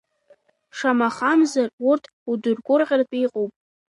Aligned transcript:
Шамахамзар, 0.77 1.67
урҭ 1.89 2.03
удыргәырӷьаратәгьы 2.31 3.19
иҟоуп. 3.25 3.51